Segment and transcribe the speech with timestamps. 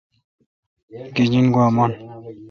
[1.15, 1.91] گیجن گوا من۔